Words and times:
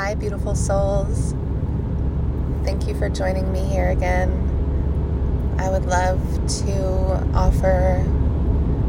Hi, 0.00 0.14
beautiful 0.14 0.54
souls. 0.54 1.34
Thank 2.62 2.86
you 2.86 2.94
for 2.94 3.08
joining 3.08 3.50
me 3.50 3.64
here 3.64 3.88
again. 3.88 4.30
I 5.58 5.68
would 5.70 5.86
love 5.86 6.20
to 6.66 7.28
offer 7.34 7.96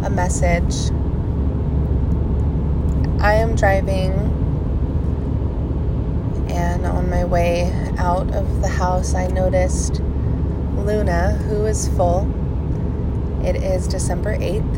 a 0.03 0.09
message. 0.11 0.91
I 3.19 3.33
am 3.33 3.55
driving, 3.55 4.11
and 6.47 6.85
on 6.85 7.09
my 7.09 7.25
way 7.25 7.71
out 7.97 8.31
of 8.35 8.61
the 8.61 8.67
house, 8.67 9.15
I 9.15 9.25
noticed 9.25 10.01
Luna, 10.75 11.31
who 11.47 11.65
is 11.65 11.87
full. 11.97 12.31
It 13.43 13.55
is 13.55 13.87
December 13.87 14.37
8th, 14.37 14.77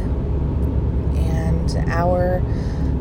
and 1.17 1.75
our 1.89 2.41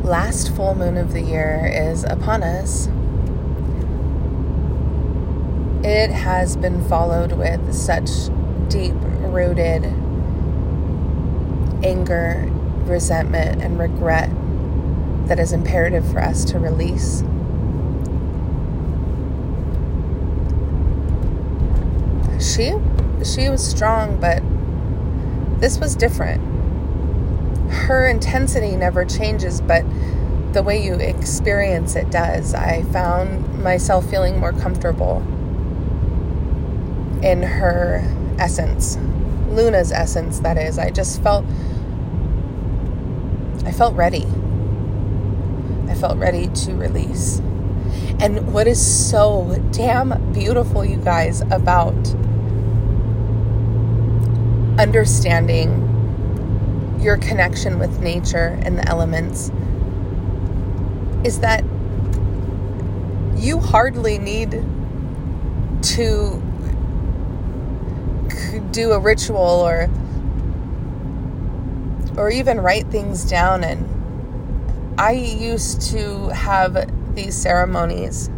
last 0.03 0.53
full 0.53 0.75
moon 0.75 0.97
of 0.97 1.13
the 1.13 1.21
year 1.21 1.71
is 1.73 2.03
upon 2.03 2.43
us. 2.43 2.89
It 5.83 6.11
has 6.11 6.55
been 6.55 6.83
followed 6.87 7.33
with 7.33 7.73
such 7.73 8.09
deep 8.67 8.93
rooted 8.95 9.85
anger, 11.83 12.47
resentment, 12.85 13.61
and 13.61 13.79
regret 13.79 14.29
that 15.27 15.39
is 15.39 15.53
imperative 15.53 16.09
for 16.11 16.21
us 16.21 16.45
to 16.45 16.59
release. 16.59 17.23
She 22.39 22.73
she 23.23 23.49
was 23.49 23.65
strong, 23.65 24.19
but 24.19 24.41
this 25.59 25.79
was 25.79 25.95
different 25.95 26.51
her 27.71 28.07
intensity 28.07 28.75
never 28.75 29.05
changes, 29.05 29.61
but 29.61 29.83
the 30.53 30.61
way 30.61 30.83
you 30.83 30.95
experience 30.95 31.95
it 31.95 32.09
does. 32.11 32.53
I 32.53 32.83
found 32.83 33.63
myself 33.63 34.09
feeling 34.09 34.39
more 34.39 34.51
comfortable 34.51 35.21
in 37.21 37.43
her 37.43 38.03
essence, 38.39 38.97
Luna's 39.49 39.91
essence, 39.91 40.39
that 40.39 40.57
is. 40.57 40.79
I 40.79 40.89
just 40.89 41.21
felt. 41.21 41.45
I 43.65 43.71
felt 43.71 43.95
ready. 43.95 44.25
I 45.87 45.95
felt 45.95 46.17
ready 46.17 46.47
to 46.47 46.73
release. 46.73 47.39
And 48.19 48.53
what 48.53 48.67
is 48.67 49.09
so 49.09 49.61
damn 49.71 50.33
beautiful, 50.33 50.85
you 50.85 50.97
guys, 50.97 51.41
about 51.41 51.95
understanding 54.79 55.87
your 56.99 57.17
connection 57.17 57.79
with 57.79 57.99
nature 57.99 58.59
and 58.63 58.77
the 58.77 58.87
elements 58.87 59.51
is 61.23 61.39
that 61.41 61.63
you 63.35 63.59
hardly 63.59 64.17
need 64.17 64.63
to 65.81 66.41
do 68.59 68.91
a 68.91 68.99
ritual 68.99 69.37
or 69.37 69.89
or 72.17 72.29
even 72.29 72.59
write 72.59 72.87
things 72.87 73.23
down 73.23 73.63
and 73.63 73.87
I 74.99 75.13
used 75.13 75.81
to 75.91 76.29
have 76.29 77.15
these 77.15 77.35
ceremonies 77.35 78.29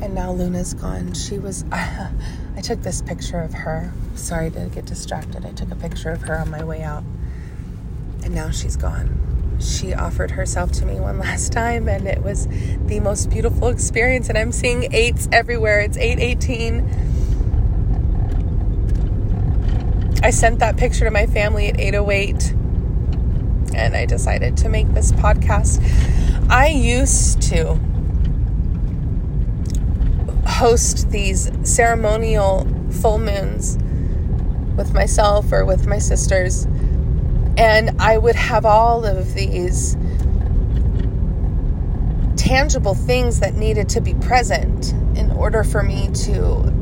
and 0.00 0.14
now 0.14 0.32
Luna's 0.32 0.74
gone. 0.74 1.12
She 1.12 1.38
was 1.38 1.64
I 1.72 2.60
took 2.62 2.82
this 2.82 3.02
picture 3.02 3.40
of 3.40 3.52
her. 3.52 3.92
Sorry 4.14 4.50
to 4.50 4.68
get 4.72 4.86
distracted. 4.86 5.44
I 5.44 5.52
took 5.52 5.70
a 5.70 5.76
picture 5.76 6.10
of 6.10 6.22
her 6.22 6.38
on 6.38 6.50
my 6.50 6.64
way 6.64 6.82
out. 6.82 7.04
And 8.24 8.34
now 8.34 8.50
she's 8.50 8.76
gone. 8.76 9.58
She 9.60 9.94
offered 9.94 10.32
herself 10.32 10.72
to 10.72 10.86
me 10.86 11.00
one 11.00 11.18
last 11.20 11.52
time 11.52 11.88
and 11.88 12.06
it 12.06 12.22
was 12.22 12.46
the 12.86 13.00
most 13.00 13.30
beautiful 13.30 13.68
experience 13.68 14.28
and 14.28 14.38
I'm 14.38 14.52
seeing 14.52 14.92
eights 14.92 15.28
everywhere. 15.32 15.80
It's 15.80 15.96
818. 15.96 17.07
I 20.22 20.30
sent 20.30 20.58
that 20.58 20.76
picture 20.76 21.04
to 21.04 21.10
my 21.10 21.26
family 21.26 21.68
at 21.68 21.78
808 21.80 22.52
and 23.74 23.96
I 23.96 24.04
decided 24.04 24.56
to 24.58 24.68
make 24.68 24.92
this 24.94 25.12
podcast. 25.12 25.80
I 26.50 26.68
used 26.68 27.40
to 27.42 27.78
host 30.46 31.10
these 31.10 31.50
ceremonial 31.62 32.66
full 32.90 33.18
moons 33.18 33.76
with 34.76 34.92
myself 34.92 35.52
or 35.52 35.64
with 35.64 35.86
my 35.86 35.98
sisters. 35.98 36.64
And 37.56 38.00
I 38.00 38.18
would 38.18 38.36
have 38.36 38.66
all 38.66 39.04
of 39.04 39.34
these 39.34 39.96
tangible 42.36 42.94
things 42.94 43.40
that 43.40 43.54
needed 43.54 43.88
to 43.90 44.00
be 44.00 44.14
present 44.14 44.92
in 45.16 45.30
order 45.32 45.62
for 45.62 45.82
me 45.82 46.08
to 46.12 46.72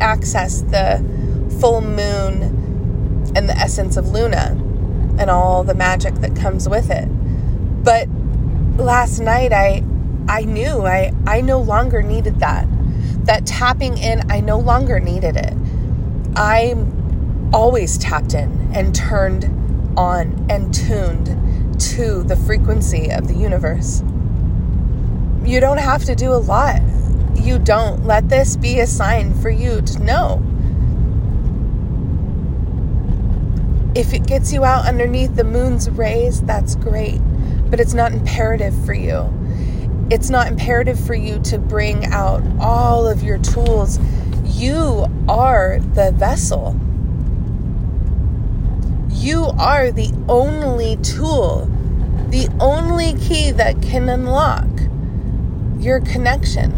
access 0.00 0.62
the 0.62 1.13
full 1.60 1.80
moon 1.80 3.32
and 3.36 3.48
the 3.48 3.56
essence 3.56 3.96
of 3.96 4.10
Luna 4.10 4.56
and 5.18 5.30
all 5.30 5.64
the 5.64 5.74
magic 5.74 6.14
that 6.16 6.36
comes 6.36 6.68
with 6.68 6.90
it. 6.90 7.06
But 7.84 8.08
last 8.76 9.20
night 9.20 9.52
I 9.52 9.84
I 10.28 10.42
knew 10.42 10.86
I, 10.86 11.12
I 11.26 11.42
no 11.42 11.60
longer 11.60 12.02
needed 12.02 12.40
that. 12.40 12.66
That 13.26 13.46
tapping 13.46 13.98
in, 13.98 14.30
I 14.30 14.40
no 14.40 14.58
longer 14.58 14.98
needed 14.98 15.36
it. 15.36 15.54
I'm 16.34 17.50
always 17.52 17.98
tapped 17.98 18.34
in 18.34 18.70
and 18.74 18.94
turned 18.94 19.44
on 19.98 20.46
and 20.48 20.72
tuned 20.72 21.26
to 21.80 22.22
the 22.22 22.36
frequency 22.36 23.10
of 23.10 23.28
the 23.28 23.34
universe. 23.34 24.02
You 25.44 25.60
don't 25.60 25.78
have 25.78 26.04
to 26.04 26.14
do 26.14 26.32
a 26.32 26.40
lot. 26.40 26.80
You 27.34 27.58
don't. 27.58 28.06
Let 28.06 28.28
this 28.28 28.56
be 28.56 28.80
a 28.80 28.86
sign 28.86 29.34
for 29.40 29.50
you 29.50 29.82
to 29.82 29.98
know. 29.98 30.42
If 33.94 34.12
it 34.12 34.26
gets 34.26 34.52
you 34.52 34.64
out 34.64 34.86
underneath 34.86 35.36
the 35.36 35.44
moon's 35.44 35.88
rays, 35.90 36.42
that's 36.42 36.74
great, 36.74 37.20
but 37.70 37.80
it's 37.80 37.94
not 37.94 38.12
imperative 38.12 38.74
for 38.84 38.94
you 38.94 39.30
it's 40.10 40.28
not 40.28 40.48
imperative 40.48 41.00
for 41.00 41.14
you 41.14 41.40
to 41.40 41.58
bring 41.58 42.06
out 42.06 42.42
all 42.60 43.06
of 43.06 43.22
your 43.22 43.38
tools. 43.38 43.98
You 44.44 45.06
are 45.28 45.78
the 45.80 46.12
vessel. 46.12 46.78
You 49.10 49.46
are 49.58 49.90
the 49.90 50.12
only 50.28 50.96
tool, 50.98 51.70
the 52.28 52.48
only 52.60 53.14
key 53.14 53.50
that 53.52 53.80
can 53.80 54.08
unlock 54.08 54.68
your 55.78 56.00
connection. 56.00 56.72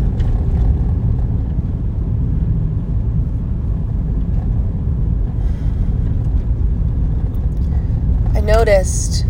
Noticed 8.47 9.27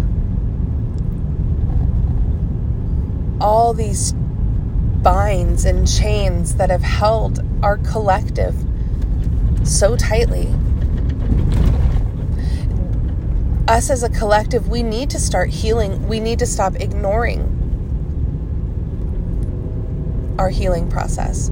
all 3.41 3.73
these 3.73 4.13
binds 5.03 5.65
and 5.65 5.89
chains 5.89 6.57
that 6.57 6.69
have 6.69 6.83
held 6.83 7.41
our 7.63 7.79
collective 7.79 8.55
so 9.65 9.97
tightly. 9.97 10.49
Us 13.67 13.91
as 13.91 14.03
a 14.03 14.11
collective, 14.11 14.69
we 14.69 14.83
need 14.83 15.11
to 15.11 15.19
start 15.19 15.49
healing. 15.51 16.07
We 16.07 16.21
need 16.21 16.39
to 16.41 16.47
stop 16.47 16.77
ignoring 16.77 17.53
our 20.39 20.51
healing 20.51 20.91
process. 20.91 21.51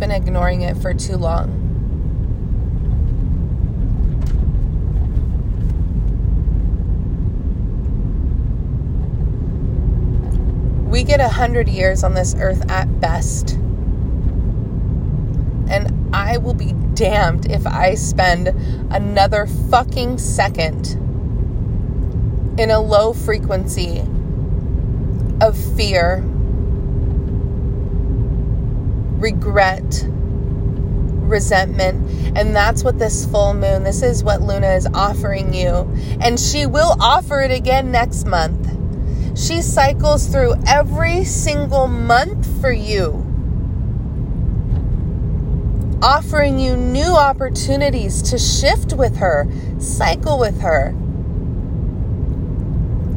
Been 0.00 0.10
ignoring 0.10 0.62
it 0.62 0.76
for 0.78 0.94
too 0.94 1.16
long. 1.16 1.68
We 10.90 11.04
get 11.04 11.20
a 11.20 11.28
hundred 11.28 11.68
years 11.68 12.02
on 12.02 12.14
this 12.14 12.34
earth 12.34 12.68
at 12.70 13.00
best. 13.00 13.52
And 15.70 16.14
I 16.14 16.38
will 16.38 16.54
be 16.54 16.72
damned 16.94 17.50
if 17.50 17.66
I 17.66 17.94
spend 17.94 18.48
another 18.90 19.46
fucking 19.46 20.18
second 20.18 20.96
in 22.58 22.70
a 22.70 22.80
low 22.80 23.12
frequency 23.12 24.00
of 25.40 25.56
fear, 25.76 26.24
regret, 29.20 30.04
resentment. 30.08 32.36
And 32.36 32.54
that's 32.54 32.82
what 32.82 32.98
this 32.98 33.26
full 33.26 33.54
moon, 33.54 33.84
this 33.84 34.02
is 34.02 34.24
what 34.24 34.42
Luna 34.42 34.74
is 34.74 34.86
offering 34.94 35.54
you. 35.54 35.90
And 36.20 36.38
she 36.38 36.66
will 36.66 36.96
offer 37.00 37.40
it 37.40 37.50
again 37.50 37.92
next 37.92 38.26
month. 38.26 38.66
She 39.38 39.62
cycles 39.62 40.26
through 40.26 40.54
every 40.66 41.24
single 41.24 41.86
month 41.86 42.60
for 42.60 42.72
you. 42.72 43.26
offering 46.02 46.58
you 46.58 46.76
new 46.76 47.14
opportunities 47.14 48.22
to 48.22 48.38
shift 48.38 48.94
with 48.94 49.16
her, 49.16 49.46
cycle 49.78 50.38
with 50.38 50.60
her. 50.60 50.88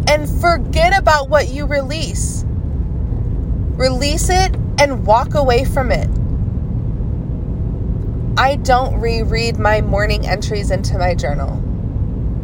And 0.08 0.30
forget 0.42 0.98
about 0.98 1.30
what 1.30 1.50
you 1.50 1.66
release. 1.66 2.44
Release 3.76 4.30
it 4.30 4.56
and 4.84 5.06
walk 5.06 5.34
away 5.34 5.64
from 5.64 5.94
it. 5.94 6.10
I 8.38 8.58
don't 8.58 9.00
reread 9.00 9.58
my 9.58 9.80
morning 9.80 10.28
entries 10.28 10.72
into 10.72 10.98
my 10.98 11.16
journal. 11.16 11.64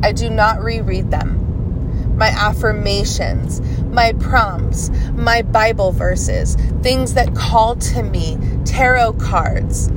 I 0.01 0.13
do 0.13 0.29
not 0.29 0.63
reread 0.63 1.11
them. 1.11 2.15
My 2.17 2.29
affirmations, 2.29 3.59
my 3.87 4.13
prompts, 4.13 4.89
my 5.11 5.41
Bible 5.41 5.91
verses, 5.91 6.55
things 6.81 7.15
that 7.15 7.35
call 7.35 7.75
to 7.75 8.03
me, 8.03 8.37
tarot 8.63 9.13
cards, 9.13 9.91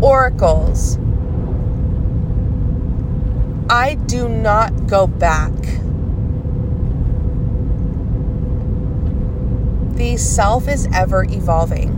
oracles. 0.00 0.98
I 3.70 3.94
do 4.06 4.28
not 4.28 4.88
go 4.88 5.06
back. 5.06 5.52
The 10.00 10.16
self 10.16 10.66
is 10.66 10.88
ever 10.94 11.24
evolving. 11.24 11.90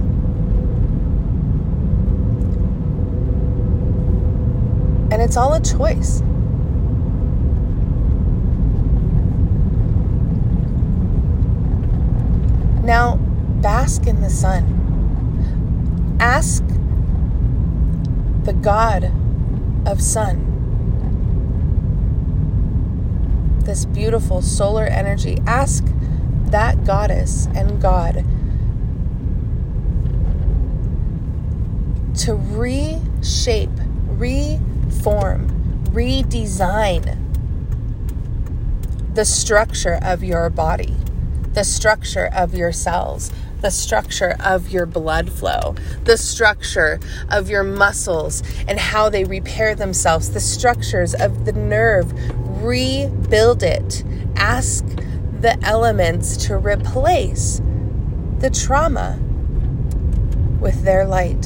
And 5.12 5.22
it's 5.22 5.36
all 5.36 5.54
a 5.54 5.60
choice. 5.60 6.20
Now, 12.82 13.18
bask 13.60 14.08
in 14.08 14.20
the 14.20 14.30
sun. 14.30 16.16
Ask 16.18 16.64
the 18.42 18.52
God 18.52 19.12
of 19.86 20.02
sun, 20.02 20.48
this 23.64 23.84
beautiful 23.84 24.42
solar 24.42 24.86
energy, 24.86 25.38
ask 25.46 25.84
that 26.52 26.84
goddess 26.84 27.46
and 27.54 27.82
God 27.82 28.24
to 32.18 32.34
reshape, 32.34 33.70
re 34.06 34.58
reform, 35.02 35.48
redesign 35.86 37.18
the 39.14 39.24
structure 39.24 39.98
of 40.00 40.22
your 40.22 40.48
body, 40.48 40.94
the 41.54 41.64
structure 41.64 42.28
of 42.32 42.54
your 42.54 42.70
cells, 42.70 43.32
the 43.62 43.70
structure 43.70 44.36
of 44.38 44.70
your 44.70 44.86
blood 44.86 45.30
flow, 45.30 45.74
the 46.04 46.16
structure 46.16 47.00
of 47.30 47.50
your 47.50 47.64
muscles 47.64 48.44
and 48.68 48.78
how 48.78 49.08
they 49.08 49.24
repair 49.24 49.74
themselves, 49.74 50.30
the 50.30 50.40
structures 50.40 51.14
of 51.14 51.44
the 51.46 51.52
nerve. 51.52 52.12
Rebuild 52.62 53.64
it. 53.64 54.04
Ask 54.36 54.84
the 55.42 55.58
elements 55.64 56.36
to 56.36 56.56
replace 56.56 57.60
the 58.38 58.48
trauma 58.48 59.18
with 60.60 60.84
their 60.84 61.04
light. 61.04 61.44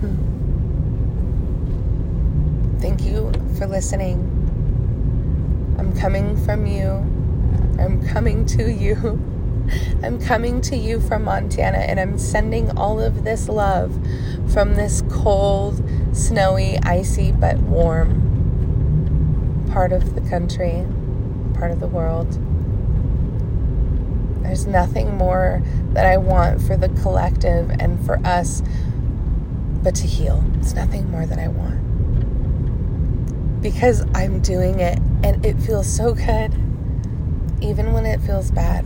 Hmm. 0.00 0.16
Thank 2.80 3.04
you 3.04 3.32
for 3.56 3.68
listening. 3.68 4.24
I'm 5.78 5.96
coming 5.96 6.36
from 6.44 6.66
you. 6.66 6.90
I'm 7.78 8.04
coming 8.08 8.44
to 8.46 8.72
you. 8.72 8.96
I'm 10.02 10.20
coming 10.20 10.60
to 10.62 10.76
you 10.76 10.98
from 10.98 11.22
Montana 11.24 11.78
and 11.78 12.00
I'm 12.00 12.18
sending 12.18 12.76
all 12.76 13.00
of 13.00 13.22
this 13.22 13.48
love 13.48 13.92
from 14.52 14.74
this 14.74 15.04
cold, 15.10 15.80
snowy, 16.12 16.76
icy, 16.82 17.30
but 17.30 17.58
warm 17.58 18.28
part 19.70 19.92
of 19.92 20.14
the 20.14 20.20
country, 20.28 20.86
part 21.54 21.70
of 21.70 21.80
the 21.80 21.86
world. 21.86 22.32
There's 24.42 24.66
nothing 24.66 25.16
more 25.16 25.62
that 25.92 26.06
I 26.06 26.16
want 26.16 26.62
for 26.62 26.76
the 26.76 26.88
collective 27.02 27.70
and 27.78 28.04
for 28.04 28.18
us 28.26 28.62
but 29.82 29.94
to 29.96 30.06
heal. 30.06 30.44
It's 30.58 30.74
nothing 30.74 31.10
more 31.10 31.26
that 31.26 31.38
I 31.38 31.48
want 31.48 31.88
because 33.60 34.04
I'm 34.14 34.40
doing 34.40 34.80
it 34.80 34.98
and 35.22 35.44
it 35.44 35.58
feels 35.58 35.86
so 35.86 36.14
good, 36.14 36.54
even 37.60 37.92
when 37.92 38.06
it 38.06 38.20
feels 38.20 38.50
bad. 38.50 38.84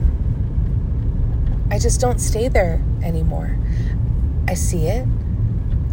I 1.70 1.78
just 1.78 2.00
don't 2.00 2.18
stay 2.18 2.48
there 2.48 2.82
anymore. 3.02 3.56
I 4.48 4.54
see 4.54 4.86
it 4.86 5.06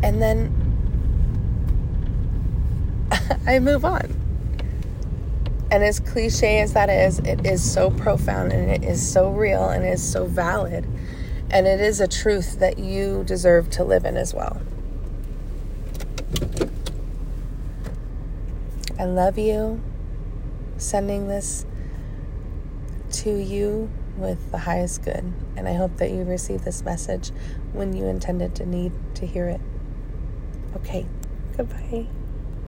and 0.03 0.21
then 0.21 0.56
I 3.47 3.59
move 3.59 3.86
on. 3.86 4.19
And 5.71 5.83
as 5.83 6.00
cliche 6.00 6.62
as 6.62 6.74
that 6.74 6.89
is, 6.89 7.19
it 7.19 7.45
is 7.45 7.62
so 7.62 7.92
profound 7.92 8.51
and 8.51 8.71
it 8.71 8.83
is 8.83 9.07
so 9.07 9.30
real 9.30 9.69
and 9.69 9.86
it 9.86 9.94
is 9.94 10.04
so 10.04 10.25
valid. 10.25 10.88
And 11.51 11.68
it 11.68 11.80
is 11.80 12.00
a 12.00 12.07
truth 12.07 12.60
that 12.60 12.80
you 12.80 13.24
deserve 13.25 13.69
to 13.71 13.83
live 13.83 14.06
in 14.06 14.18
as 14.18 14.33
well. 14.33 14.62
I 19.00 19.06
love 19.06 19.38
you. 19.38 19.81
Sending 20.77 21.27
this 21.27 21.66
to 23.12 23.31
you 23.31 23.89
with 24.18 24.51
the 24.51 24.60
highest 24.60 25.04
good. 25.04 25.33
And 25.56 25.68
I 25.68 25.74
hope 25.74 25.98
that 25.98 26.12
you 26.12 26.24
receive 26.24 26.63
this 26.63 26.83
message 26.83 27.31
when 27.74 27.94
you 27.94 28.06
intended 28.06 28.56
to 28.56 28.65
need 28.65 28.92
to 29.15 29.25
hear 29.25 29.48
it. 29.48 29.62
Okay, 30.75 31.06
goodbye. 31.56 32.07